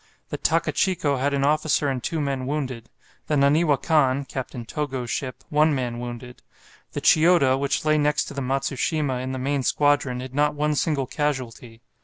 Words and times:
The 0.29 0.37
"Takachico" 0.39 1.17
had 1.19 1.31
an 1.31 1.43
officer 1.43 1.87
and 1.87 2.01
two 2.01 2.19
men 2.19 2.47
wounded; 2.47 2.89
the 3.27 3.35
"Naniwa 3.35 3.79
Kan" 3.83 4.25
(Captain 4.25 4.65
Togo's 4.65 5.11
ship) 5.11 5.43
one 5.49 5.75
man 5.75 5.99
wounded. 5.99 6.41
The 6.93 7.01
"Chiyoda," 7.01 7.55
which 7.59 7.85
lay 7.85 7.99
next 7.99 8.25
to 8.25 8.33
the 8.33 8.41
"Matsushima," 8.41 9.21
in 9.21 9.31
the 9.31 9.37
main 9.37 9.61
squadron, 9.61 10.19
had 10.19 10.33
not 10.33 10.55
one 10.55 10.73
single 10.73 11.05
casualty. 11.05 11.81